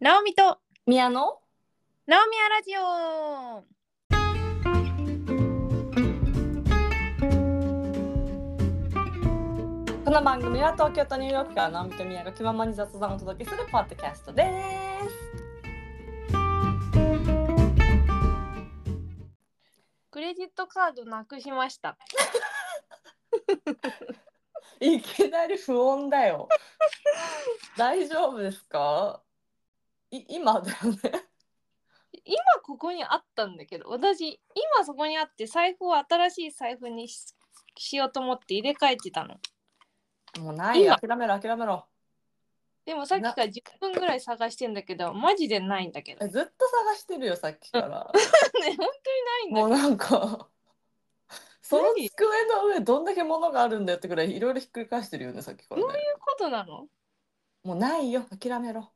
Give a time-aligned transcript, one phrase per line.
[0.00, 1.38] ナオミと宮野
[2.06, 3.64] ナオミアラジオ。
[10.04, 14.48] この番組は東京とニューヨークから直美と宮が気ままに雑談をお届けするポッドキャストです。
[20.10, 21.96] クレジットカードなくしました。
[24.80, 26.48] いきなり不穏だよ。
[27.76, 29.22] 大丈夫ですか？
[30.10, 31.26] い今だよね。
[32.24, 37.34] 今ここにあったんだけど私今そこにあって財布を新しい財布にし
[37.76, 39.36] しようと思って入れ替えてたの。
[40.40, 40.98] もうない今。
[40.98, 41.86] 諦めろ諦めろ。
[42.84, 46.24] でもさっきから10分ぐらい探してんだけどマジでないんだけど。
[46.24, 47.88] えずっと探してるよさっきから。
[48.60, 50.48] ね本当にないんだもうなんか
[51.62, 55.86] その何机の上どんだけ物があるんだよってくらいいろいろひっくり返してるよねさっきからね。
[55.86, 56.88] どういうことなの？
[57.62, 58.90] もうないよ諦めろ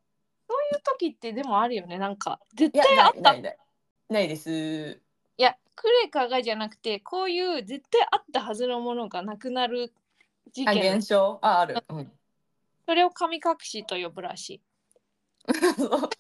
[0.72, 1.98] いう時ってでもあるよね。
[1.98, 3.20] なんか絶いや対あった。
[3.20, 3.58] ないない。
[4.08, 5.00] ないです。
[5.36, 9.92] いやクレカがじゃなくてこういう絶対あったはずのものがなくなる
[10.52, 11.38] 事あ件現象？
[11.42, 12.12] あある、うん、
[12.86, 14.60] それを神隠しと呼ぶらし
[15.76, 16.10] そう。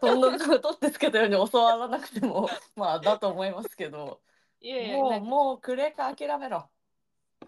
[0.00, 4.20] そんな取ってつけたように教わらなくても まあだと思いますけど。
[4.60, 6.68] いいやいやもうもうクレカ諦めろ。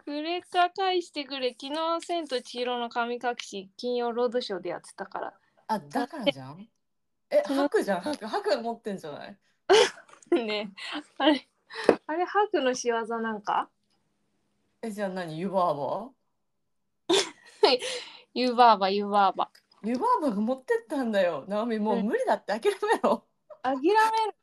[0.04, 1.50] クレカ返してくれ。
[1.50, 5.34] 昨日「千と千尋の神隠し」金曜ロードショーでやってたから
[5.68, 6.68] あだからじゃん？
[7.30, 8.02] え白じゃん？
[8.02, 9.36] 白白持ってんじゃない？
[10.44, 10.72] ね。
[11.18, 11.46] あれ
[12.06, 13.68] あれハクの仕業なんか？
[14.82, 15.38] えじゃあ何？
[15.38, 16.12] 湯婆婆？
[18.34, 19.50] ユーバーバユーバーバ
[19.82, 21.44] 湯婆婆が持ってったんだよ。
[21.48, 23.24] ナオミもう無理だって諦めろ。
[23.62, 23.94] 諦める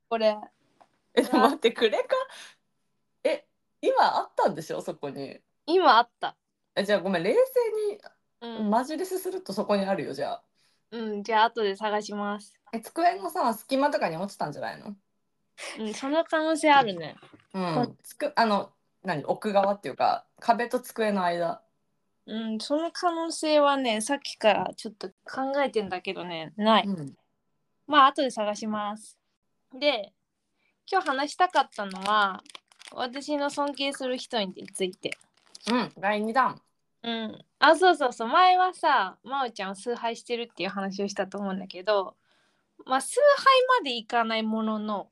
[0.10, 0.36] これ。
[1.14, 2.16] えでも待ってクレカ
[3.24, 3.46] え
[3.82, 4.82] 今あったんでしょ？
[4.82, 5.40] そこに。
[5.68, 6.36] 今あった。
[6.76, 7.40] えじゃあごめん冷静
[8.42, 10.44] うん、にマジレスするとそこにあるよじゃあ
[10.94, 12.54] うん、じゃあ後で探します。
[12.72, 14.96] え机のさ隙間とかに落ちたんじゃないの？
[15.80, 17.16] うんその可能性あるね。
[17.54, 17.98] うん。
[18.04, 18.70] つくあの
[19.04, 19.26] 何？
[19.26, 21.62] 奥側っていうか壁と机の間。
[22.28, 26.84] うんその可能性はねさっきからちょっと考えてんだけどねない。
[26.86, 27.18] うん。
[27.88, 29.18] まあ後で探します。
[29.74, 30.14] で
[30.92, 32.44] 今日話したかったのは
[32.92, 35.18] 私の尊敬する人について。
[35.72, 36.62] うん第2弾。
[37.02, 37.46] うん。
[37.66, 38.28] あそうそうそう。
[38.28, 42.18] 前はさ真央ちゃんは崇拝してるっていう話をしたと思うんだけど
[42.86, 43.46] まあ崇拝
[43.80, 45.10] までいかないものの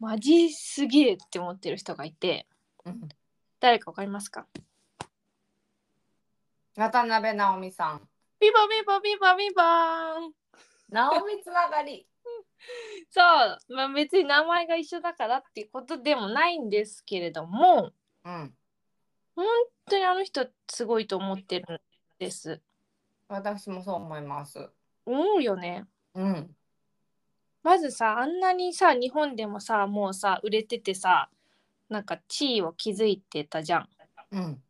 [0.00, 2.46] マジすげえって思ってる人がいて
[2.86, 3.08] うん。
[3.60, 4.46] 誰かわかりますか？
[6.76, 8.08] 渡辺直美さん。
[8.40, 10.32] ビバビバビバビバーン。
[10.88, 12.06] 直美つながり。
[13.10, 17.92] そう、まあ、別に名前が一緒だからっていうことでもないんですけれども
[18.24, 18.56] うん。
[19.36, 19.46] 本
[19.86, 21.80] 当にあの人すごいと思ってるん
[22.18, 22.60] です。
[23.28, 24.68] 私もそう思います
[25.06, 25.86] 思うよね。
[26.14, 26.54] うん
[27.62, 31.28] まずさあんなにさ日本でもさもうさ売れててさ
[31.88, 33.88] なんか地位を築いてたじゃん。
[34.32, 34.62] うん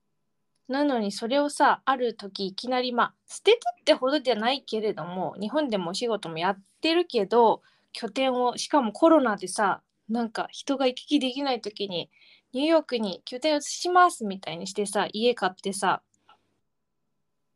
[0.69, 7.63] なのにそれをさある時いきなりまあ捨てたってほどじゃないけれども日本でもお仕事もやってるけど
[7.93, 12.11] 拠点をしかもコロナでさなんか人が行き来できない時に
[12.53, 16.03] ニューヨークに拠点を移しますみたいにしてさ家買ってさ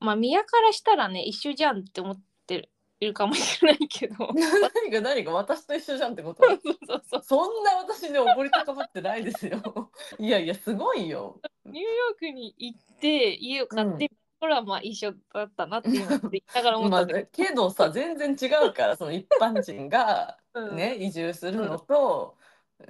[0.00, 2.68] まあ宮からしたらね一緒じゃんって思ってる
[3.00, 4.14] いるかもしれないけど。
[4.16, 6.44] そ う何が何が私と一緒じゃんってこと？
[6.46, 6.58] そう
[7.06, 9.90] そうそんな私に溺り高ぶってないですよ。
[10.18, 11.38] いやいやすごいよ。
[11.66, 20.76] ニューヨークに行って家を買って、うんこれはまあ一緒だったなっていうのって言いながら思っまあたんだけけどさ全然違うからその一般人がど、 うん。
[20.76, 22.36] ね、移住するのと、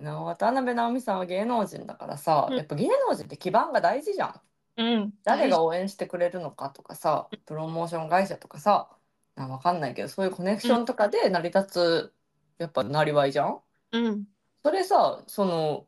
[0.00, 2.56] な渡辺直美さんは芸能人だからさ、うん。
[2.56, 4.40] やっぱ芸能人って基盤が大事じゃん。
[4.78, 8.90] うん、誰が応援してくれるのかとかさプロモーション会社とかさ
[9.34, 12.12] あわかんないけどそういうコネクションとかで成り立つ
[12.58, 13.58] やっぱなりわいじゃん？
[13.92, 14.24] うん、
[14.62, 15.86] それさその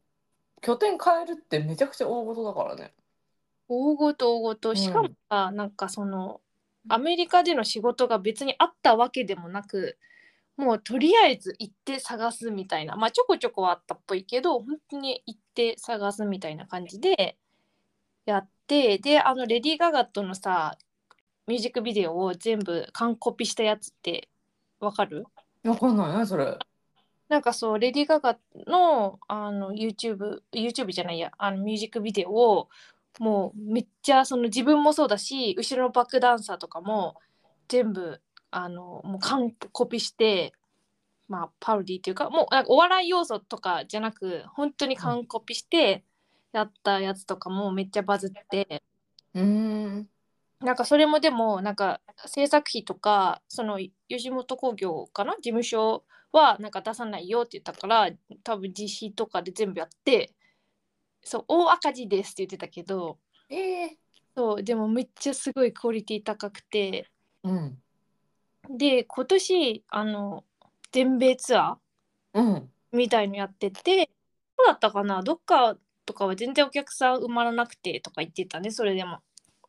[0.63, 2.95] 拠点変えるってめちゃくちゃ大事だからね。
[3.69, 6.41] 大ごと大ごとしかもさ、なんかその
[6.89, 9.99] アメリカでの仕事が別にあったわけでもなく
[10.59, 12.97] もうとりあえず行って探すみたいな。
[12.97, 17.39] まあちょこちょこはあったっぽいけど本当に行って探すみたいな感じで
[18.27, 20.77] やってであのレディー・ガガとのさ
[21.47, 24.29] ミュージックビデオを全部完コピしたやつって
[24.81, 25.25] わかる？
[25.65, 26.59] わかんないねそれ。
[27.29, 32.69] なんかそう、レディー・ガガのあの YouTube、YouTube じゃないや、あのミュージックビデオを
[33.19, 37.17] もうめっちゃその自分もそうだし、後ろのバックダンサーとかも
[37.69, 40.53] 全部あのもう完コピして、
[41.29, 46.05] まあパロディっていうか、もうなんかお笑い要素とかじゃなく、本当に完コピして
[46.53, 48.83] やったやつとかもめっちゃバズって、
[49.35, 50.09] うーん。
[50.61, 53.79] なんかそれもでもなんか制作費とかその
[54.09, 55.35] 吉本興業かな？
[55.37, 56.03] 事務所
[56.33, 58.11] はなんか出さないよって言ったから
[58.43, 60.33] 多分実費とかで全部やって
[61.23, 63.19] そう大赤字ですって言ってたけど。
[63.51, 63.99] ええ
[64.35, 67.07] そうでもめっちゃすごいクオリティ高くて。
[67.45, 67.79] うん
[68.69, 70.45] で今年あの
[70.93, 72.71] 全米ツアーうん。
[72.93, 74.11] みたいのやってて
[74.57, 75.23] どうだったかな？
[75.23, 75.77] どっか
[76.07, 79.19] とかは全然お客さん埋まらなくてとか言ってたねそれでも。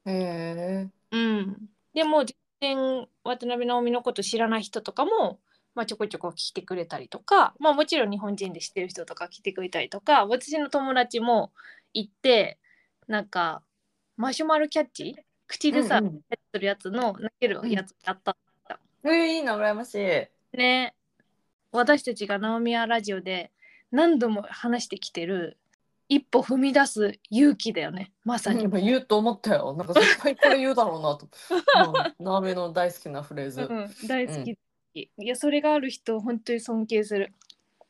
[0.06, 1.58] へえうん、
[1.94, 5.40] でも全然渡辺直美のこと知らない人とかも、
[5.76, 11.52] まあ、ちょこちょこ来てくれたりとか、まあ、もちろん日本人で知ってる人とか来てくれたりとか私の友達も
[11.94, 12.58] 行って
[13.08, 13.62] なんか
[14.16, 15.16] マシュマロキャッチ？
[15.48, 16.14] 口でさ、うんうん。
[16.14, 18.38] やってるやつの投げるやつやった、
[19.04, 20.58] えー、いいな羨ましい。
[20.58, 20.96] ね。
[21.72, 23.52] 私たちがナオミヤラジオで
[23.92, 25.58] 何度も話してきてる
[26.08, 28.12] 一歩踏み出す勇気だよね。
[28.26, 28.64] まさに。
[28.64, 29.74] 今言うと思ったよ。
[29.74, 31.28] なんか絶対これ言うだろうなと。
[32.20, 34.58] うんナベの大好きなフレーズ、うん、大好き、
[34.96, 37.32] いやそれがある人本当に尊敬する。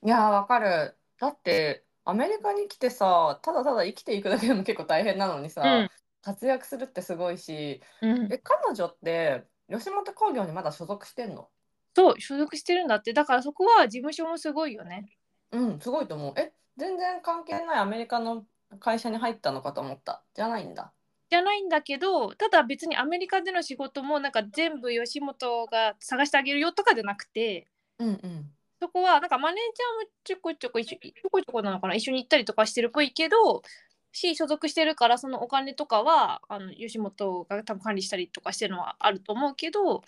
[0.04, 0.96] いやーわかる。
[1.18, 5.90] だってアメリカに来てさただただ生きていくだけでも結構大変なのにさ、うん。
[6.22, 8.34] 活躍するってすごいしうん。
[8.34, 11.48] え彼女って吉本興業にまだ所属してんの？
[11.96, 13.14] そう所属してるんだって。
[13.14, 15.10] だからそこは事務所もすごいよね。
[15.52, 16.34] うんすごいと思う。
[16.38, 18.46] え全然関係ないアメリカの
[18.80, 20.22] 会社に入ったのかと思った。
[20.34, 20.92] じゃないんだ。
[21.30, 27.68] じゃないんだけどただ別にアメリカでの仕事もなんか全部吉本が探してあげるよとかじゃなくて
[28.00, 28.52] うんうん。
[28.82, 31.96] そこはなんかマネージャーもちょこちょこ一緒ちょこちょこなのかな？
[31.96, 33.62] 一緒に行ったりとかしてるっぽいけど
[34.12, 40.04] し所属してるからそのお金とかはあの吉本が多分管理したりとかしてるのはあると思うけど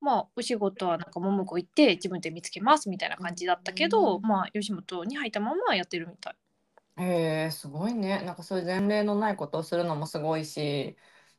[0.00, 4.22] まあお仕事はなんかももこ行って自分で見つけますみたいな感じだったけど、うん。
[4.22, 6.36] まあ吉本に入ったままやってるみたい。
[6.98, 8.22] へえすごいね。
[8.22, 10.96] なんかそういう前例のないことをするのもすごいし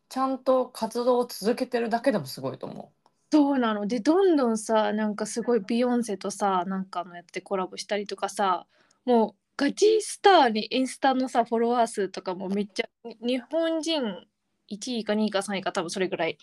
[0.09, 2.93] ちゃんと活動を続けてるだけでもすごいと思
[3.31, 3.87] そうなの。
[3.87, 8.67] でどんどんさなんかすごいビヨンセとさなんかのやってコラボしたりとかさ
[9.05, 14.03] もうガチスターにインスタのさフォロワー数とかもめっちゃに日本人
[14.71, 16.37] 1位か2位か3位か多分それぐらい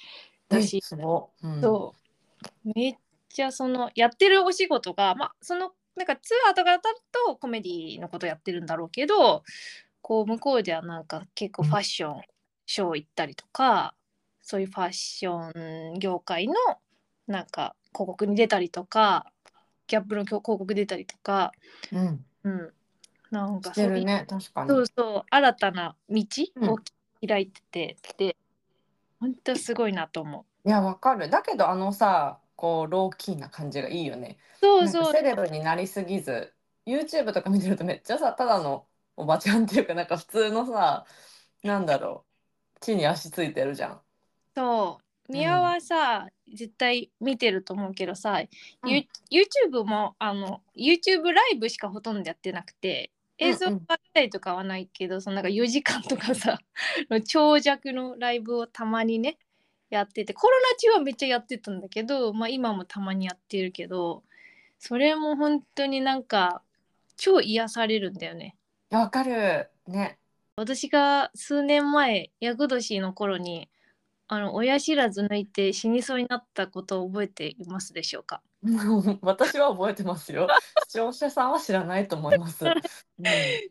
[0.51, 0.83] うだし。
[0.93, 1.95] うん、そ
[2.65, 2.73] う。
[2.75, 2.95] めっ
[3.29, 6.81] ちゃそのやってるお仕事がまあそのなんかツアーとかだ
[7.27, 9.45] とコメディのことやってるんだろうけど
[10.03, 12.23] こう向こうではなんか結構ファッション
[12.67, 13.95] ショー行ったりとか
[14.43, 16.55] そういうファッション業界の
[17.29, 19.27] なんか広告に出たりとか
[19.87, 21.53] ギャップの広告出たりとか、
[21.93, 22.25] うん。
[22.45, 22.73] うん、
[23.35, 24.69] なんかね確かに。
[24.71, 26.25] そうそう新たな道
[26.57, 26.71] うん。
[26.71, 26.79] を
[27.27, 28.37] 開いてて、で
[29.19, 30.69] 本当すごいなと思う。
[30.69, 31.29] いやわかる。
[31.29, 34.39] だけどあのさこうローキーな感じがいいよね。
[34.61, 35.13] そうそう。
[35.13, 36.53] セレブになりすぎず
[36.87, 38.87] YouTube とか見てるとめっちゃさただの
[39.17, 41.05] おばちゃんっていうかなんか普通のさ
[41.63, 42.25] なんだろ
[42.79, 42.81] う。
[42.81, 44.01] 地に足ついてるじゃん。
[44.55, 45.33] そう。
[45.33, 48.43] 宮はさ、絶対見てると思うけどさ、
[48.83, 48.91] うん。
[48.91, 56.59] ユ YouTube もあの YouTube ライブしかほとんどやってなくて映像うんうんがあったりとかはないけど、そのなんか4時間とかさ
[57.11, 59.39] の長尺のライブをたまにね
[59.91, 64.23] やっててコロナ中はめっちゃやってたんだけど、まあ、今もたまにやってるけど
[64.79, 66.63] それも本当になんか
[67.17, 68.57] 超癒されるんだよね。
[68.91, 70.19] わかるね。
[70.57, 73.69] 私が数年前厄年の頃に
[74.29, 78.41] あの親知らず抜いて死にそうになったことを覚えていますでしょうか？
[79.21, 80.49] 私は覚えてますよ。
[80.89, 82.65] 視聴者さんは知らないと思います。
[82.65, 83.25] うん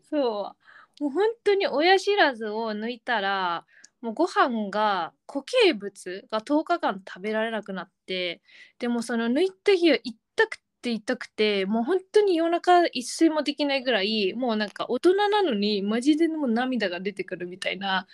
[0.10, 0.56] そ
[1.00, 3.66] うもう本当に親知らずを抜いたら
[4.02, 8.42] もうご飯が固形物が10日間食べられなくなって
[8.78, 18.06] でもその抜いた日は痛くて痛くてもう本当に夜中一睡もできないぐらいもうなんか大人なのにマジでもう涙が出てくるみたいな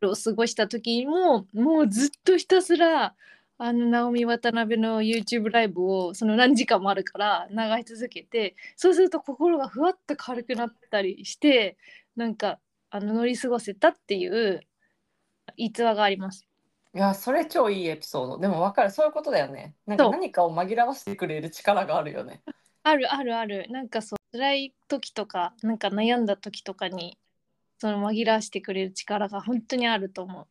[0.00, 3.14] 夜を過ごした時ももうずっとひたすら
[3.56, 11.76] あのナオミ渡辺の YouTube ライブをその何時間もあるから流し続けてそうすると心がふわっと軽くなったりして
[12.16, 12.58] なんか
[12.90, 14.60] あの乗り過ごせたっていう
[15.56, 16.46] 逸話があります。
[16.94, 18.38] いやそれ超いいエピソード。
[18.38, 19.74] でもわかるそういうことだよね。
[19.86, 22.42] なんか何かを紛らわしてくれる力があるよね。
[22.84, 27.18] あるあるあるなんかそう辛い時とかなんか悩んだ時とかに
[27.78, 30.46] その紛らわしてくれる力が本当にあると思う。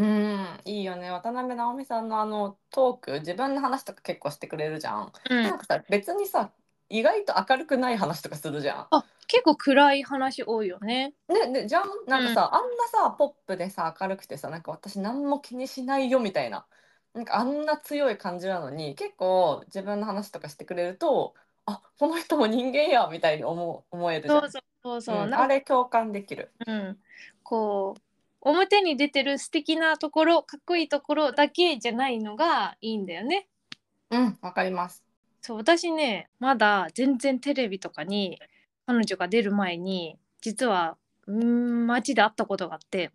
[0.00, 1.10] うんいいよね。
[1.10, 5.12] 渡辺直美さんのあのトーク自分の話とか結構してくれるじゃん。
[5.30, 6.50] うんなんかさ別にさ
[6.88, 8.86] 意外と明るくない話とかするじゃん。
[8.90, 11.12] あ結構暗い話多いよね。
[11.28, 11.84] ねねじゃん？
[12.08, 16.66] なんかさ、あんなさポップでさ明るくてさなんか私何も気にしないよみたいな
[17.14, 21.34] なんかあんな強い感じなのに結構自分の話とかしてくれると
[21.66, 26.50] あこの人も人間やみたいに思う思えるじゃんそうそうそうそう、うんあれ共感できる。
[26.66, 26.98] うん、
[27.44, 28.00] こう
[28.40, 33.48] 表に出てる素敵なところかっこいいところだけじゃないのがいいんだよね。
[34.10, 35.04] うんわかります。
[35.42, 38.40] そう私ねまだ全然テレビとかに
[38.86, 43.10] 彼女が出る前に実はうん街で会ったことがあって。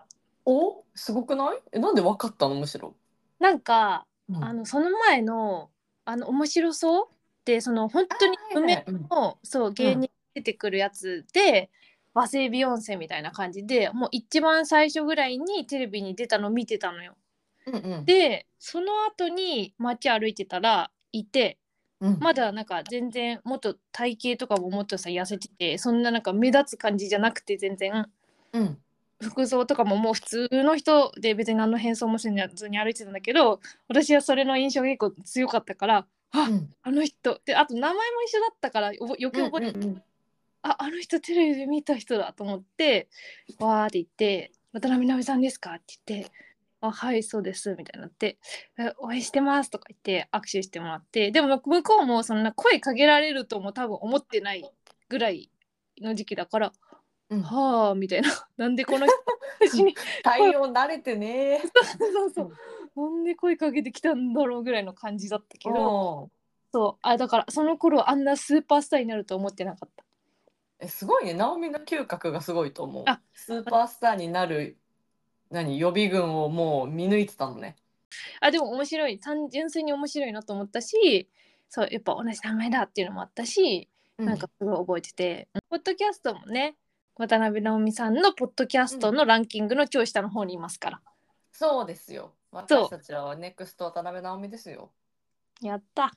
[0.45, 1.57] おすごくない？
[1.71, 2.95] えなんでわかったのむしろ、
[3.39, 4.43] なんかうん。
[4.43, 5.69] あのその前の
[6.05, 7.07] あの面白そう
[7.45, 9.07] でその本当に梅うん。
[9.09, 11.71] のそう芸人出てくるやつで、
[12.15, 17.15] 和製ビヨンセみたいな感じでもう一番最初ぐらいにテレビに出たの見てたのよ。
[17.67, 18.05] うんうん。
[18.05, 21.59] でその後に街歩いてたらいて
[21.99, 22.17] うん。
[22.19, 28.09] まだなんか全然もっと体型とかももっとさ痩せててそんななんか目立つ感じじゃなくて全然。
[28.53, 28.77] うん。
[29.21, 36.69] 服装とかももう普通の人で別に何の変装もせずに歩いてたんだけど私はそれの印象が結構強かったからあうん。
[36.81, 37.41] あの人。
[37.45, 40.03] であと名前も一緒だったからおぼ余計覚えて、うんうんうん
[40.65, 43.07] ああの人テレビで見た人だと思って
[43.59, 46.31] わーって言って「渡辺直美さんですか?」って言って
[46.81, 48.39] 「あはいそうです」みたいになって
[48.79, 54.63] 「え応援してます」とか言って握手してもらってでも向こうもそんな声かけられるとも多分思ってない
[55.07, 55.51] ぐらい
[56.01, 56.73] の時期だから
[57.29, 57.41] うん。
[57.41, 58.29] はあみたいな。
[58.57, 59.15] なんでこの人
[60.23, 61.61] 対応慣れてね。
[62.13, 62.51] そうそう
[62.95, 66.31] なんで声かけてきたんだろうぐらいの感じだったけどお
[66.71, 66.99] そう。
[67.01, 70.04] あだからその頃あんなスーパースターになると思ってなかった
[70.79, 71.33] えすごいね。
[71.33, 73.03] 直美の嗅覚がすごいと思う。
[73.07, 74.77] あスーパースターになる
[75.49, 77.75] 何予備軍をもう見抜いてたのね。
[78.41, 79.19] あでも面白い。
[79.19, 81.29] 単純粋に面白いなと思ったし
[81.69, 85.47] そうやっぱ同じ名前だっていうのもあったし、なんかすごい覚えてて。
[85.69, 86.75] ポッドキャストもね
[87.17, 91.01] 渡辺直美さんのポッドキャストのランキングの超下の方にいますから、
[91.51, 92.33] そうですよ。
[92.51, 94.91] 私たちはネクスト渡辺直美ですよ。
[95.61, 96.11] やった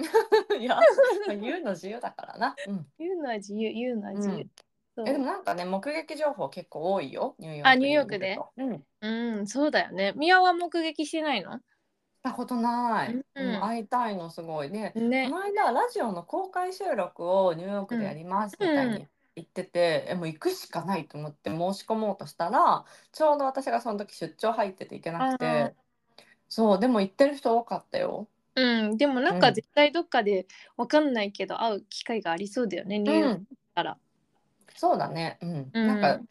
[0.58, 2.86] いやまあ言うの自由だからな、うん。
[2.98, 4.34] 言うのは自由言うのは自由、
[4.96, 5.08] うん。
[5.08, 8.38] えでもなんかね目撃情報結構多いよニューヨークあニューヨークで？
[8.56, 8.78] うん。
[8.78, 10.12] しうんそうだよね。
[10.16, 11.58] 宮は目撃してないの？
[12.22, 13.54] たことない、うん。
[13.54, 14.70] うん会いたいのすごい。
[14.70, 15.28] ねね。
[15.30, 25.74] この間ラジオの公開収録をニューヨークでやりますみたいに言ってて、えもう行くしかないと思って申し込もうとしたらちょうど私がその時出張入ってて行けなくて。
[26.48, 28.28] そうでも行ってる人多かったよ。
[28.56, 29.40] うんでもなんうん。
[29.40, 33.98] か絶対どっかでわかんないけど会う機会がありそうだよねニューヨークから、
[34.76, 35.74] そうだね、うん。
[35.74, 35.86] うん。
[35.86, 36.24] なんか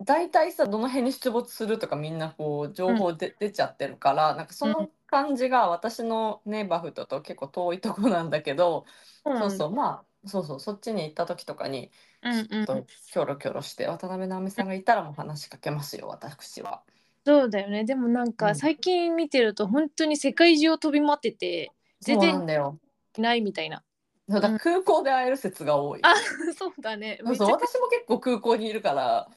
[0.00, 8.86] 大体さどの辺に出没するとかみんなこう情報で、出ちゃってるからなんかその感じが私のネイバーフッドと結構遠いとこなんだけど、
[9.24, 12.66] そうそうまあそうそうそっちに行った時とかにうんうん。
[12.66, 16.84] とキョロキョロして渡辺直美さんがいたらもう話しかけますよ私は。
[17.24, 21.70] そうだよねでもなんうんか最近見てると本当に世界中を飛び回ってて
[22.00, 22.78] そう全然なんだよ。
[23.16, 23.82] いないみたいな
[24.28, 26.00] だから空港で会える説が多い。
[26.02, 26.14] あ
[26.56, 29.28] そうだねそうそう私も結構空港にいるから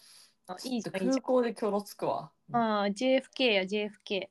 [0.47, 2.31] あいいじゃんいいじ空港でキョロつくわ。
[2.53, 4.27] ゃんあー JFK や JFK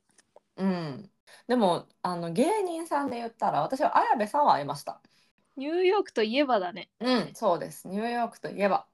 [0.57, 1.09] うん。
[1.47, 5.01] でもあの芸人さんで言ったら私は綾部さんは会いました。
[5.57, 7.87] ニューヨークといえばだねうん、そうです。
[7.87, 8.85] ニューヨークといえば。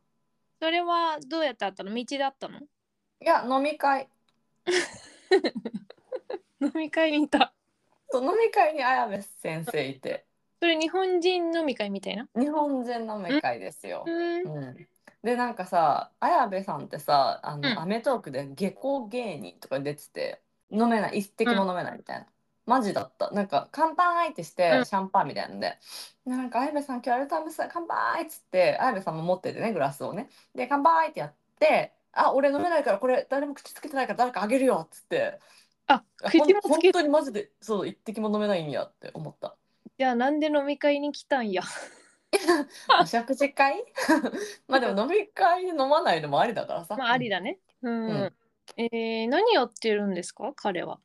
[0.59, 1.93] それはどうやって会ったの？
[1.93, 2.59] 道で会ったの？
[2.59, 4.09] いや、飲み会。
[6.61, 7.53] 飲み会にいた
[8.09, 10.25] そう飲み会に綾部先生いて、
[10.59, 12.27] それ日本人飲み会みたいな？
[12.35, 14.09] 日本人飲み会ですよう。
[14.09, 14.87] んうん。
[15.23, 22.27] で、なんかさ、綾部さんってさ、あの、うんアメトークで下校芸人とか出てて、飲めない、一滴も飲めないみたいな。
[22.65, 23.31] マジだった。
[23.31, 25.77] なんか、乾杯ってしてう、んシャンパンみたいなんで、
[26.25, 30.29] でなんか、綾部さん、今日アルタムス、乾杯っつって、綾部さんも持っててね、グラスをね。
[30.55, 35.39] で、乾杯ってやって、あ、俺飲めないから、これ、誰も口つけてないから、誰かあげるよっつって、
[35.87, 39.55] ああ口もほんつけ本当にマジで、そう、一滴も飲めないんやって思った。
[39.97, 41.63] じゃあなんで飲み会に来たんや。
[43.01, 43.83] お食事会？
[44.67, 46.95] まあでも飲み会で飲まないのもありだからさ。
[46.97, 47.59] まあありだね。
[47.81, 48.33] うん、うん。
[48.75, 50.51] えー、何やってるんですか？
[50.55, 50.99] 彼は。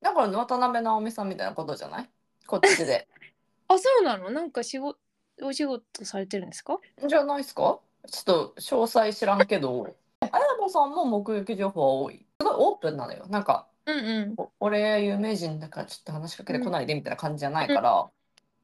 [0.00, 2.10] だから渡辺直美さんみたいなことじゃない？
[2.46, 3.08] こっちで。
[3.68, 4.30] あそうなの？
[4.30, 4.98] なんか仕事
[5.42, 6.78] お仕事されてるんですか？
[7.06, 7.80] じゃないですか？
[8.06, 12.26] ちょっと詳細知らんけど、綾野さんも目撃情報は多い。
[12.40, 13.26] すごいオープンなのよ。
[13.28, 18.10] なんか、うんうんお俺有名人だからちょっと話しかけてこないでみたいな感じじゃないから、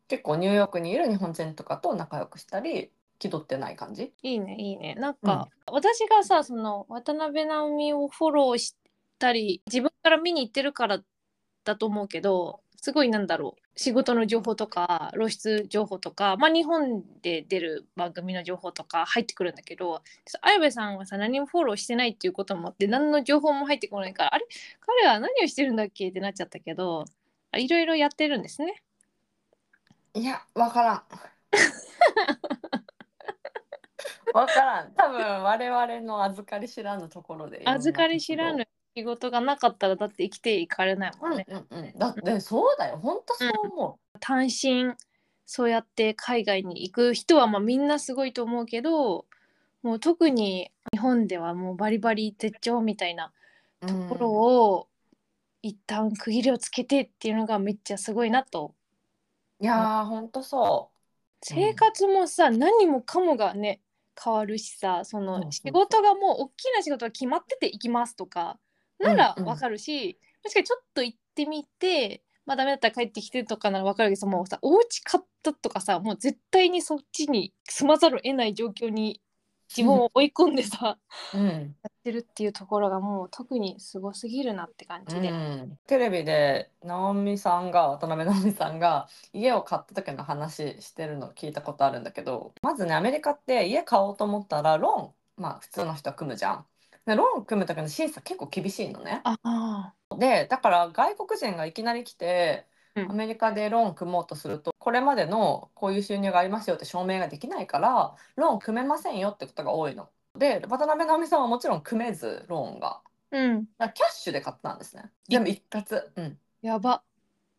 [0.09, 4.13] 結構ニューヨークにいる日本人とかと仲良くしたり、気取ってない感じ？
[4.23, 8.77] いいねいいねなんか、私がさその渡辺直美をフォローし
[9.19, 11.01] たり自分から見に行ってるから
[11.65, 20.03] だと思うけどすごいなんだろう仕事の情報とか露出情報とか、まあ、日本で出る番組の情報とか入ってくるんだけど
[20.43, 24.45] 綾部さんはさ何もフォローしてないっていうこともあって何の情報も入ってこないからあれ？
[24.81, 26.11] 彼は何をしてるんだっけ？
[26.11, 27.07] ってなっちゃったけど
[27.53, 28.83] あいろいろやってるんですね。
[30.13, 31.03] いや、わからん。
[34.35, 34.93] わからん。
[34.93, 37.63] 多分我々の預かり知らぬところで。
[37.65, 38.69] 預かり知らぬ。
[38.97, 41.47] 仕事がなかったらだって生きていかれないもうんんね。
[41.49, 42.99] うんうん、だってそうだよ。
[42.99, 44.95] 本当そう思単身
[45.47, 49.27] そうやって海外に行く人はまあみんなすごいと思うけど
[49.83, 53.33] もう特に日本ではもうバリバリ絶頂みたいな
[53.83, 53.87] う。
[53.87, 54.89] ところを
[55.63, 58.67] 一旦区切りをつけてっていうのがめっちゃすごいなと。
[58.67, 58.85] うん
[59.61, 60.91] いやー本当そ
[61.43, 63.81] 生活もさ、何もかもがね
[64.23, 68.59] 変わるしさその仕事がもう大きな仕事が決まってて行きますとか
[69.05, 79.21] ならうんうんわかるし、確かにちょっと行ってみてまあダメだったら帰ってきてとかならわかるけどもうさお家買ったとかさもう絶対にそっちに住まざるを得ない状況に
[79.77, 80.99] 自分を追い込んでさ、
[81.35, 81.39] う。
[81.39, 85.31] うんやってるっていうところがもう特にすごすぎるなって感じで。
[85.31, 96.67] うん、テレビで直美さんが渡辺直美さんが家を買った時の話してるの聞いたことあるんだけどまずねアメリカって家買おうと思ったらローンまあ普通の人は組むじゃん。
[97.07, 99.23] でローン組む時の審査結構厳しいのね。
[99.25, 110.11] ああでだから外国人がいきなり来てうんアメリカでローン組もうとするとこれまでのこういう収入がありますよって証明ができないからローン組めませんよってことが多いの。
[110.37, 113.03] で渡辺直美さんはもちろん組めずローンが。
[113.31, 115.13] うんだからキャッシュで買ったんですね。
[115.29, 116.13] 全部一括。
[116.17, 116.41] うん。
[116.63, 117.05] やば。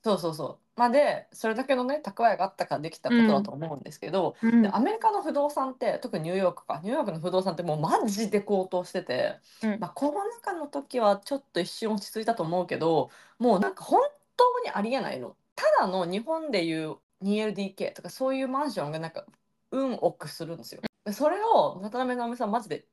[0.04, 0.65] そうそうそう。
[0.76, 4.62] まあでそれだけのね蓄えがあったからできたことだと思うんですけど、うん。
[4.62, 6.82] でアメリカの不動産って特にニューヨークか。
[6.84, 9.80] ニューヨークの不動産ってもうマジで高騰してて、うん。
[9.80, 14.02] まあ、コロナ禍の時はちょっと一瞬落ち着いたと思うけどもうなんか本
[14.36, 15.36] 当にありえないの。
[15.56, 19.26] ただの日本でいう 2LDK とかそういうマンションがなんか
[19.72, 20.82] 運億するんですよ。
[21.06, 22.86] でそれを渡辺直美さんマジで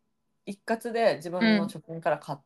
[0.46, 2.44] 一括で自分の貯金から買って、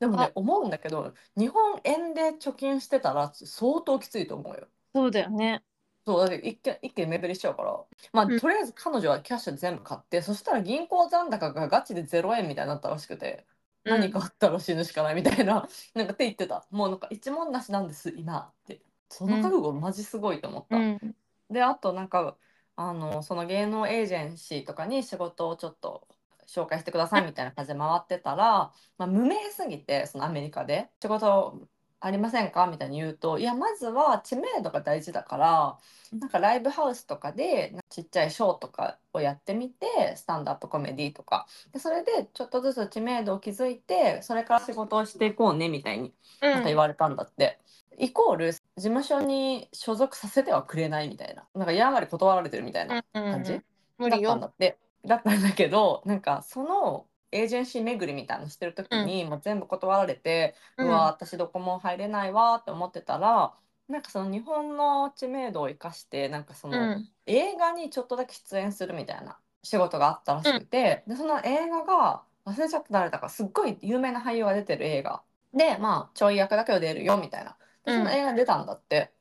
[0.00, 4.66] でもねあ思うんだけど日本円で貯金してたら相当きついと思うよ。
[4.94, 5.64] そうだよね。
[6.06, 7.72] そうだって一軒一軒目減りしちゃうから
[8.12, 13.46] まあ、うんとりあえず彼女はキャッシュで全部買ってそしたら銀行残高がガチで0円みたいになったらしくて、
[13.84, 20.76] 何かあったら死ぬしかないみたいな なんかって言ってたもうなんか一文なしなんです今ってその覚悟マジすごいと思った。
[20.76, 21.16] うん。
[21.50, 22.36] であとなんか
[22.76, 26.08] あのその芸能エージェンシーとかに仕事をちょっと
[26.46, 31.58] 紹介してくださいみたいな感じで回ってたら、まあ、無名すぎてそのアメリカで仕事
[32.00, 32.66] ありませんか？
[32.66, 35.78] みたいに言うといやまずは知名度が大事だから
[36.18, 41.46] なんかライブハウスとかでちっちゃいショーとかをやってみてスタンドアップコメディとか。
[41.72, 46.62] でそれでちょっとずつ知名度を築いてそれから仕事をしていこうねみたいになん。
[46.62, 47.58] か言われたんだって。
[47.96, 51.44] イコール事務所に所属させてはくれないみたいな。
[51.54, 53.60] なんかやんわり断られてるみたいな感じ、
[53.98, 54.30] 無理よ。
[54.30, 54.46] だったんだ。
[54.48, 63.54] ってだったんだけどなんかそのエージェンシー巡りみたいなのしてる時に、もう全部断られて、うわ私どこも入れないわって思ってたら
[63.88, 67.08] なんかその日本の知名度を生かしてなんかその、うん。
[67.26, 77.56] 映画にちょっとだけ出演するみたいな仕事があったらしくて、でその映画が忘れちゃった誰だかすっごい有名な俳優が出てる映画でまあちょい役だけど出るよみたいな。
[77.84, 79.12] でその映画に出たんだって、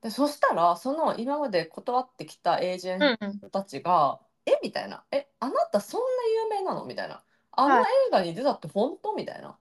[0.00, 3.40] でそしたらその今まで断ってきたエージェンうん。
[3.40, 6.06] トたちが「えみたいな「えあなたそんな
[6.44, 9.50] 有名なの?」みたいな「あのはい映画に出たって本当?」みたいな。
[9.50, 9.56] っ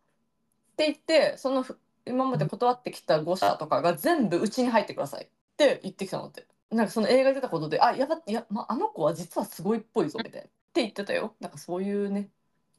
[0.78, 5.26] て言ってそのふ今まで断ってきた5社とかが全部うちに入ってください。
[5.26, 6.47] って言ってきたのって。
[6.69, 10.47] なんかその映画に出たことであやばいや、まあの子は実はすごいっぽいぞみたいな。
[10.47, 11.36] って言ってたよ。
[11.39, 12.30] なんかそういうね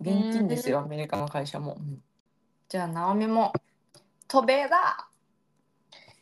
[0.00, 2.02] 現金ですよアメリカの会社も、うん。
[2.68, 3.52] じゃあ直美も
[4.28, 5.08] 渡米だ。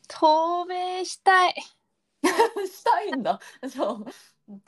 [0.08, 1.54] 渡米したい。
[2.66, 3.40] したいんだ。
[3.68, 4.04] そう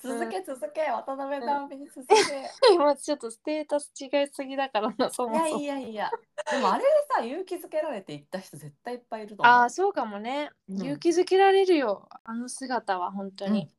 [0.02, 2.14] 続け続け渡辺直美に続け、
[2.74, 5.60] 今ちょっとステータス違いすぎだからな、そいやもそも。
[5.60, 6.10] いやいや
[6.50, 10.50] でもあれでさ勇気づけられて行った人絶対いっぱいいると思うああ、そうかもね。
[10.68, 12.08] うん勇気づけられるよ。
[12.24, 13.70] あの姿は本当に。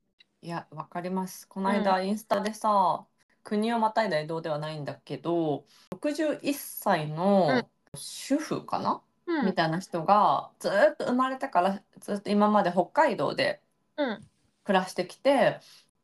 [0.41, 3.05] いやわかりますこの間、インスタでさ
[3.43, 9.45] 国をまたいだ移動ではないんだけど61歳の主婦かな、うん。
[9.47, 13.61] みたいな人がずーっと生まれてからずっと今まで北海道で
[13.97, 14.25] うん。
[14.63, 15.59] 暮らしてきて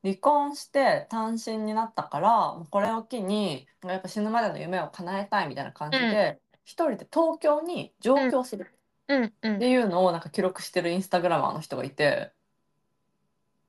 [0.05, 8.71] 離婚して単身になったからもうこれを機にやっぱ死ぬまでの夢を叶えたいみたいな感じで、一人で東京に上京する
[9.07, 9.33] うん。
[9.41, 9.67] うんって。
[9.67, 12.31] いうのをなんか記録してるインスタグラマーの人がいて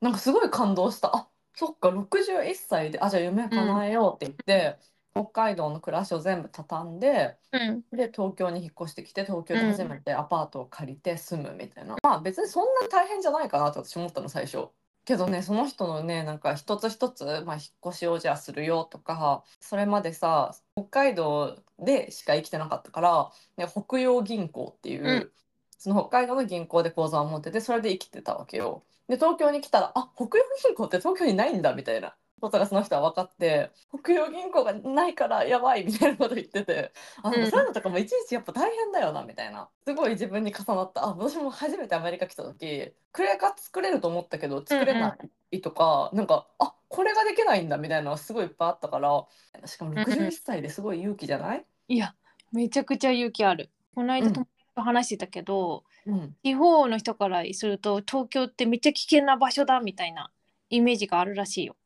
[0.02, 4.78] なんかすごい感動したあそっか61歳であじゃあ夢叶えようって言って、
[5.14, 7.80] 北海道の暮らしを全部畳んでうん。
[7.96, 14.68] で東京に引っ越してきて東京で初めてアパートを借りて住むみたいな、まあ別にそんな大変じゃないかなと私思ったの最初。
[15.06, 25.30] けどねその人のねなんか一つ一つ、まあ、引っ越しをじゃあするよとかそれまでさ北海道でしか生きてなかったから、ね、北洋銀行っていう、うん
[25.78, 28.82] その北海道の銀行で口座を持っててそれで生きてたわけよ。
[29.08, 33.70] で東京に来たらあ北洋銀行って東京にないんだみたいなことがその人は分かって
[34.02, 37.34] 北洋銀行がないからやばいみたいなこと言っててあうん。
[37.50, 39.68] そういうのとかもいちいちやっぱ大変だよなみたいな。
[39.86, 41.04] すごい自分に重なった。
[41.04, 45.16] あ私も初めてアメリカ来た時クレカ作れると思ったけど作れな
[45.52, 49.26] いとか、なんかあこれができないんだみたいなのがすごいいっぱいあったから
[49.66, 52.14] しかもうん61歳ですごい勇気じゃない、いや
[52.52, 53.70] めちゃくちゃ勇気ある。
[53.94, 60.30] この間と話してたけど、うん、地方の人からすると東京ってめっちゃ危険な場所だみたいな
[60.68, 61.76] イメージがあるらしいよ。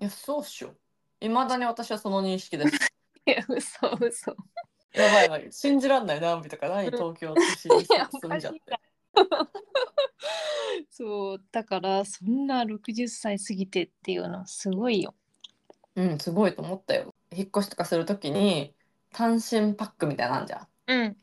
[0.00, 0.74] いやそうっしょ。
[1.20, 2.76] いまだに私はその認識です。
[3.26, 4.36] いや嘘嘘。
[4.92, 5.52] やばいやばい。
[5.52, 6.76] 信じらんないなみたいな。
[6.76, 6.90] 何？
[6.90, 7.84] 東京都市に
[8.20, 8.60] 住んじゃって。
[10.90, 15.14] そうだからそんな60歳過ぎてっていうのはすごいよ。
[15.96, 17.14] うんすごいと思ったよ。
[17.30, 18.74] 引っ越しとかするときに
[19.12, 20.68] 単身パックみたいなんじゃん。
[20.86, 21.16] うん。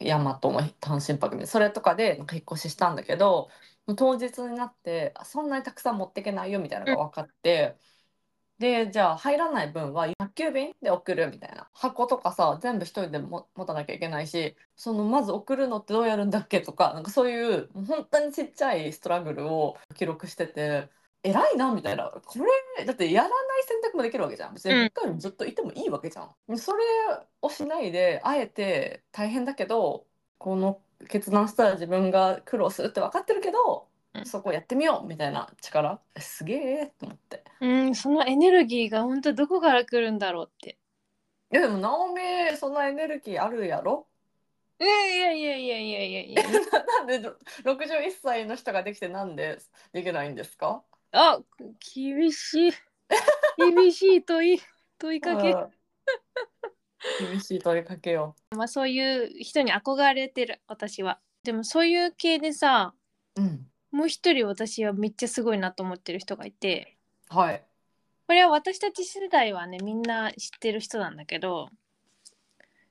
[0.00, 1.46] ヤマトの単身パックみたいな。
[1.46, 3.48] それとかでなんか引っ越ししたんだけど
[3.96, 7.76] 当日になってあそんなにたくさん持っていけないよみたいなのが分かって、
[8.58, 11.68] でじゃあ入らない分は宅急便で送るみたいな。
[11.72, 20.88] 箱とかさ全部一人でも持たなきゃいけないしそのまず送るのってどうやるんだっけとかなんかそういう本当にちっちゃいストラグルを記録してて
[21.22, 22.10] 偉いなみたいな。
[22.10, 22.38] こ
[22.78, 24.54] れだってやらない選択もできるわけじゃん。
[24.54, 24.90] 別にうん。
[24.90, 26.84] 北海道にずっといてもいいわけじゃん、それ
[27.42, 30.06] をしないであえて大変だけど
[30.38, 33.93] この決断したら自分が苦労するって分かってるけど、うん
[34.24, 36.00] そこやってみようみたいな力？
[36.18, 37.44] すげえと思って。
[37.60, 40.78] うんそのエネルギーが本当どこから来るんだろうって。
[41.52, 42.20] いやでもナオミ
[42.56, 44.06] そんなエネルギーあるやろ？
[44.80, 46.20] いやいやいやいやいやいや。
[46.22, 46.42] いや。
[46.98, 47.20] なんで
[47.64, 49.58] 61歳の人ができてなんで
[49.92, 50.82] できないんですか？
[51.12, 51.40] あ
[51.94, 52.72] 厳しい。
[53.58, 54.60] 厳しい問い
[54.98, 55.52] 問いかけ。
[55.52, 55.70] うん。
[57.30, 58.34] 厳しい問いかけよ。
[58.50, 61.20] まあそういう人に憧れてる私は。
[61.42, 62.94] でもそういう系でさ
[63.36, 66.96] うんもう一人私はめっちゃすごいなと思ってる人がいて。
[67.28, 67.62] はい。
[68.26, 71.68] これは私たち世代はねみんな知ってる人なんだけど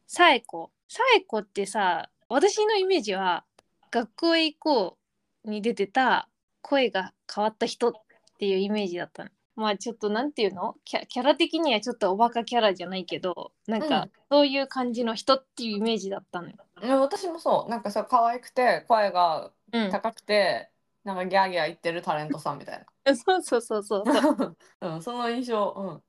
[0.07, 0.71] サエコ。
[0.87, 3.43] サエコってさ私のイメージは
[3.91, 4.97] 学校へ行こ
[5.43, 6.29] うに出てた
[6.61, 7.91] 声が変わった人っ
[8.39, 9.29] ていうイメージだったの。
[9.57, 10.75] まあちょっとなんていうの？
[10.85, 13.89] キャラ的にはちょっとおバカキャラじゃないけどなんうん。
[13.89, 16.55] かそういう感じの人っていうイメージだったのよ。
[16.81, 17.69] いや私もそう。
[17.69, 20.69] なんかさ可愛くて声がうん、高くて、
[21.03, 22.85] なんかギャーギャー言ってるタレントさんみたい
[23.15, 24.13] そうそうそうそうそう。
[24.13, 24.55] な、
[24.95, 26.01] うん、その印象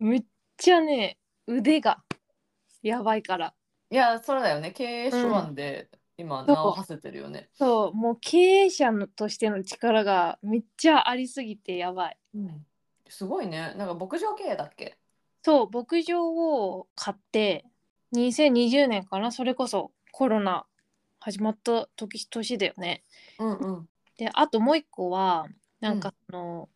[0.00, 0.08] うん。
[0.08, 0.24] めっ
[0.56, 2.02] ちゃね腕が
[2.82, 3.54] やばいから。
[3.90, 4.70] いやそれだよね。
[4.72, 7.94] 経営手腕で今名を馳せてるよね、そう。
[7.94, 12.18] もう経営者のとしての力がめっちゃありすぎてやばい。
[12.34, 12.66] うん、
[13.08, 13.74] すごいね。
[13.76, 14.98] なんか牧場経営だっけ？
[15.42, 17.64] そう牧場を買って
[18.12, 19.32] 2020年かな？
[19.32, 20.66] それこそコロナ
[21.20, 23.04] 始まった時年だよね。
[23.38, 25.48] うんうんであともう一個は
[25.80, 26.68] なんかその、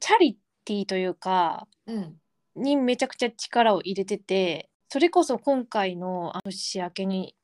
[0.00, 2.20] チャリティーというかうん。
[2.56, 7.34] にめちゃくちゃ力を入れててそれこそ今回のあ年明けに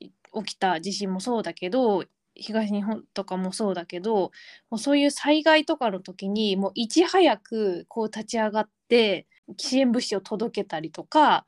[0.00, 0.10] 起
[0.46, 4.32] きた地震もそうだけど東日本とかもそうだけど
[4.70, 9.26] もうそういう災害とかの時にもういち早くこう立ち上がって
[9.58, 11.44] 支援物資を届けたりとか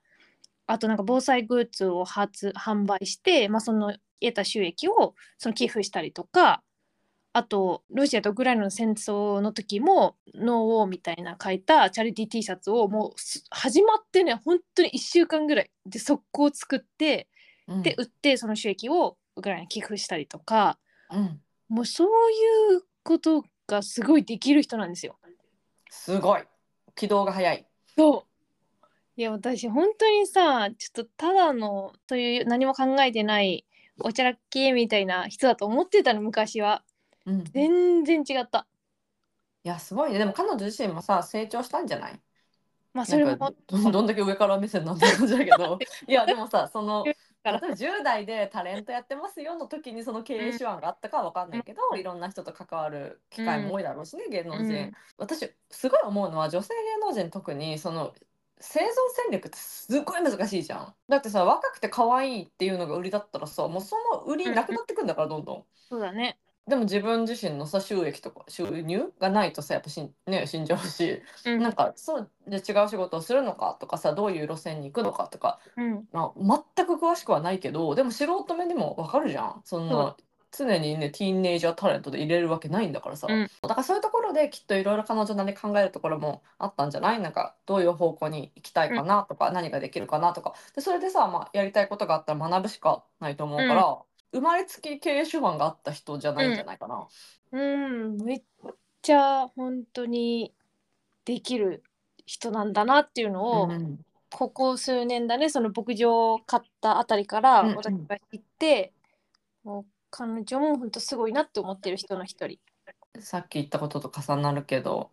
[0.66, 6.62] あとなんか防災グッズを発販売して、まあ、その得た収益をその寄付したりとか
[7.36, 17.28] あとロシアとウクライナの戦争の時も「ノーウォー」みたいな書いたチャリティー T シャツをもうす始まってね本当に1週間ぐらいで速攻作って
[17.66, 17.82] うん。
[17.82, 20.78] で売ってその収益をウクライナに寄付したりとか
[21.10, 21.42] うん。
[21.68, 25.18] もうそういうことがすごいできる人なんですよ。
[25.90, 26.42] すごい。
[26.94, 27.66] 軌道が速い。
[27.96, 28.34] そう。
[29.16, 33.64] いや私本当にさちょっとただのそういう何も考えてない
[34.00, 36.84] おちゃらっけみたいな人だと思ってたの昔は
[37.26, 37.40] うん。
[37.40, 38.66] い全然違った。
[39.64, 40.18] やすごいね。
[40.18, 42.20] でも彼女自身もさ成長したんじゃない？
[42.92, 43.54] まあそれもど
[43.90, 45.78] どんだけ上から目線なんだ感じだけど。
[46.06, 47.04] いやでもさその
[47.42, 47.60] から。
[47.60, 54.92] 例えば10代でタレントやってますよの時にその経営手腕があったかは分かんないけど、いろんな人と関わる機会も多いだろうしね、芸能人、うん。
[55.18, 58.14] 私すごい思うのは女性芸能人特にその
[58.60, 58.84] 生存
[59.14, 60.94] 戦略ってすごい難しいじゃん。
[61.08, 65.64] だってさ若くて可愛いっていうのが売りだったらさもうその売りなくなってくんだからどんどん。
[65.88, 71.60] そうだねでも自分自身のさ収益とか収入がないとさやっぱしん、ね、死んじゃうし、うん。
[71.60, 76.08] なんかそうじゃあ違う仕事をするのかとかさどういう路線に行くのかとか、うん。
[76.12, 79.60] まあ、全く詳しくはないけどでも素人目でもわかるじゃん。
[79.64, 80.16] そんな
[80.56, 83.50] 常にねティーンネイジャータレントで入れるわけないんだからさ、うん。
[83.62, 87.20] だからそういうところできっといろいろ彼女なりに考えるところもあったんじゃない？
[87.20, 90.54] なんかどういう方向に行きたいかなとか、何ができるかなとか。
[90.76, 93.98] でそれでさ、まあ、やりたいことがあったら学ぶしかないと思うから、
[94.34, 97.06] 生まれつき経営手腕があった人じゃないんじゃないかな。
[97.52, 98.42] うんめっ
[99.00, 100.52] ちゃ本当に
[101.24, 101.84] できる
[102.26, 104.00] 人なんだなっていうのを、うん
[104.36, 108.92] ここ数年だねその牧場を買ったあたりからうんうん私が知って、
[109.62, 112.58] もう彼女も本当すごいなって思ってる人の一人。
[113.20, 115.12] さっき言ったことと重なるけど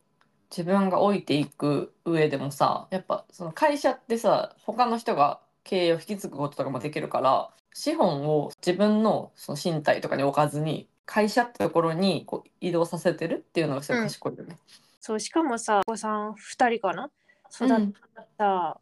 [0.50, 14.58] 自分が老いていく上でもさやっぱその会社ってさ他の人が経営を引き継ぐこととかもできるから資本を自分のその身体とかに置かずに会社ってところにこう移動させてるっていうのがすごい賢いよね。
[15.00, 17.10] そうしかもさお子さん2人かな？
[17.54, 17.92] 育っ
[18.38, 18.80] た、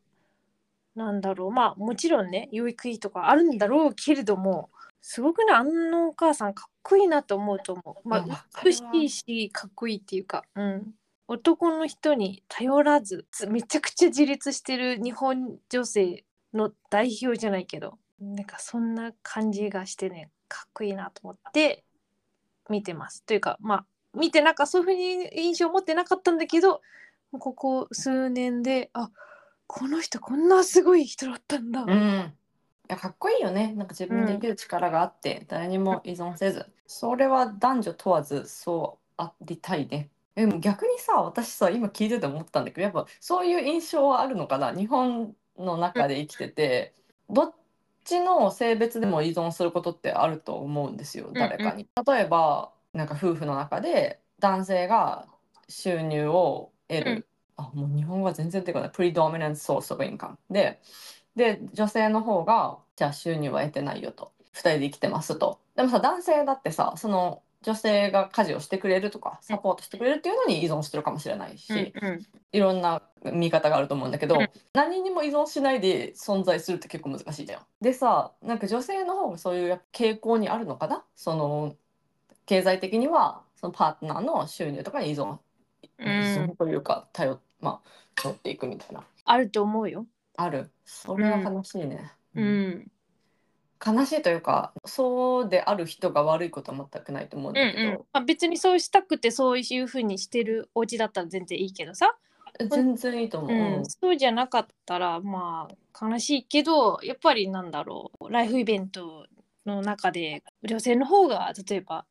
[0.96, 1.52] なんだろう。
[1.52, 4.70] まあもちろんね養育費とかあるんだろうけれども
[5.02, 8.08] すごくねあのお母さんかっこいいなと思うと思う。
[8.08, 10.94] まあ美しいしかっこいいっていうか、うん、
[11.28, 21.84] 男の人に頼らずつめちゃくちゃ自立してる日本女性の代表じゃないけどなんかそんな感じがしてねかっこいいなと思って
[22.70, 23.24] 見てます。
[23.24, 26.82] というかまあ見てなんかそういうふうに印象を持ってなかったんだけど
[27.32, 29.12] ここ数年であ
[29.68, 31.84] この人こんなすごい人だったんだ。
[31.84, 32.32] うん、い
[32.88, 33.74] やかっこいいよね。
[33.78, 36.66] なんか自分で生きる力があって、誰にも依存せず。
[36.88, 40.10] それは男女問わずそうありたいね。
[40.34, 44.74] でも逆にさ私さ今聞いてて思ったんだけどやっぱそういう印象はあるのかな？
[44.74, 46.96] 日本の中で生きてて、
[47.30, 47.54] どっ
[48.10, 51.88] ちの性別でも依存することってあると思うんですよ誰かに。
[52.08, 55.28] 例えばなんか夫婦の中で男性が
[55.68, 60.82] 収入を得る、あもう日本語は全然出てこないプリドミナントソースオブインカムで
[61.36, 64.32] で女性の方がじゃあ収入は得てないよと。
[64.54, 65.60] 2人で生きてますと。
[65.76, 72.26] でもさ男性だってさその女性が家事をしてくれるとかサポートしてくれるっていうのに依存してるかもしれないし、うんうん。
[72.54, 73.02] いろんな
[73.34, 74.50] 見方があると思うんだけど、うん。
[74.74, 77.62] 何にも依存しないで存在するって結構難しいじゃん。
[77.82, 81.04] でさなんか女性の方がそういう傾向にあるのかな？
[81.16, 81.76] その
[82.46, 85.38] 経済的にはそのパートナーの収入とかに依存,、
[86.00, 86.08] うん。
[86.08, 89.04] 依存というか頼,、まあ、頼っていくみたいな。
[89.26, 90.06] あると思うよ。
[90.38, 90.72] ある。
[90.86, 92.14] それは悲しいね。
[92.36, 92.92] ううんん
[93.86, 102.18] 悲しいというかそうである人が悪いことは全くないと思うんうんだけど、うんまあ、別にそうしたくてそういうふうにしてるお家だったら全然いいけどさ、
[102.70, 103.52] 全然いいと思う。
[103.52, 103.86] うん。
[103.86, 108.30] そうじゃなかったらまあ悲しいけどやっぱりなんだろう。
[108.30, 109.26] ライフイベント
[109.66, 112.06] の中で女性の方が例えば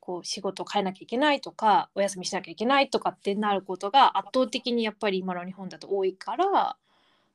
[0.00, 6.76] こう仕事を変えなきゃいけないとかお休みしなきゃいけないとかってなることが圧倒的にやっぱり今の日本だと多いから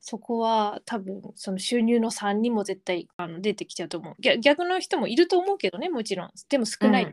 [0.08, 4.16] そこは多分その収入の差にも絶対あの出てきちゃうと思う。
[4.20, 6.32] 逆逆の人もいると思うけどねもちろん。
[6.48, 7.08] でも少ない、う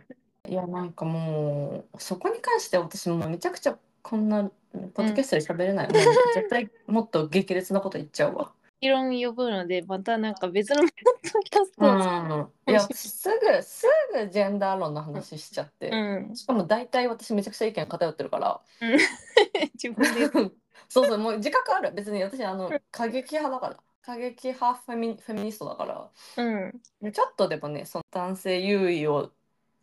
[0.51, 0.53] ん。
[0.53, 6.03] いやなんかもうそこに関して私もめちゃくちゃこんなポッドキャストで喋れない、も う
[6.35, 8.53] 絶対もっと激烈なこと言っちゃうわ。
[8.83, 10.91] 議論呼ぶのでまたなんか別のポッ
[11.33, 18.61] ドキャストうをん、いやすぐすぐジェンダー論の話しちゃって、うん、しかも大体私めちゃくちゃ意見偏ってるから。
[19.81, 20.51] 自分で
[20.91, 21.93] そうそうもう自覚ある。
[21.93, 23.81] 別に私あの過激派だから。
[24.03, 26.11] 過激派フェミフェミニストだから。
[26.37, 27.13] うん。
[27.13, 29.31] ちょっとでもねその男性優位を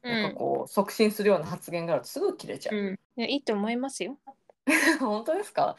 [0.01, 2.75] なんかこう、促進するような発言があるとすぐ切れちゃう。
[2.77, 4.17] うん、いやいいと思いますよ。
[4.99, 5.77] 本当ですか？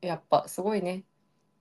[0.00, 1.04] やっぱすごいね。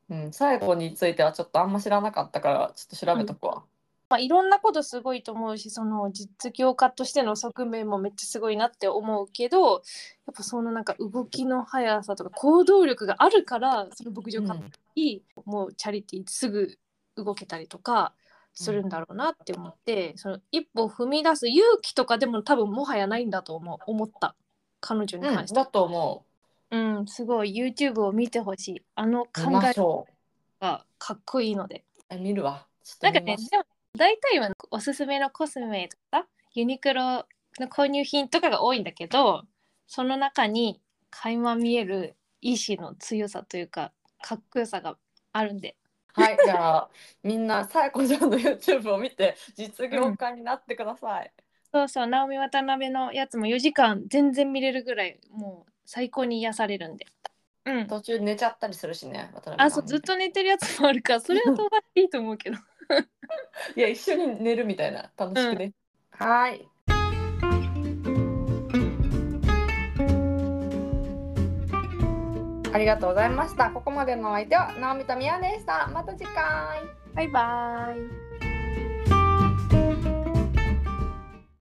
[0.09, 3.63] うん、最後についてはちょっとあんま知らなかったからちょっと調べとくわ。
[4.09, 9.81] まあ、いろんなことすごいと思うしその実業家としての側面もめっちゃすごいなって思うけどやっ
[10.35, 14.61] ぱそのなんか動きの速さとか行動力があるからその牧場家
[14.95, 16.77] にもうチャリティーすぐ
[17.15, 18.13] 動けたりとか
[18.53, 24.35] するんだろうなって思って、その一歩踏み出す勇気とかでも多分もはやないんだと思う思った
[24.79, 25.55] 彼女にうん、関して。
[25.55, 26.32] だと思う
[26.77, 28.81] ん、すごい YouTube を見てほしい。
[28.95, 29.73] あの考え。
[30.59, 31.83] がかっこいいので。
[32.09, 32.67] え見るわ。
[33.01, 33.63] なんかねでも
[33.95, 37.25] 大体はおすすめのコスメとかユニクロ
[37.59, 39.43] の購入品とかが多いんだけど、
[39.87, 44.97] その中に垣間見える意志の強さというか、かっこよさが
[45.31, 45.75] あるんで。
[46.15, 46.89] はい、じゃあ
[47.23, 51.31] みんなさやこちゃんの YouTube を見て実業家になってください。
[51.71, 57.05] そうそう、ナオミ渡辺のやつも4時間全然見れるぐらい、もう最高に癒されるんで。
[57.65, 57.87] うん。
[57.87, 59.31] 途中寝ちゃったりするしね。
[59.33, 62.57] 渡辺あ、さんそう、ずっと寝てるやつもあるから、それは飛ばしていいと思うけど。
[63.75, 65.73] いや一緒に寝るみたいな楽しくね。
[66.11, 66.67] はーい。
[72.73, 73.69] ありがとうございました。
[73.69, 75.87] ここまでのお相手は直美と宮でした。
[75.93, 76.81] また次回。
[77.13, 78.22] バイバイ。